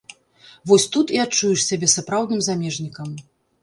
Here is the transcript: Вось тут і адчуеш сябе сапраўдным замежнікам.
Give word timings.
Вось 0.71 0.85
тут 0.95 1.13
і 1.17 1.21
адчуеш 1.25 1.69
сябе 1.69 1.93
сапраўдным 1.95 2.41
замежнікам. 2.53 3.09